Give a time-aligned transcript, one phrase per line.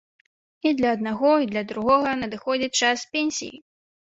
[0.69, 3.57] І для аднаго, і для другога надыходзіць час пенсіі.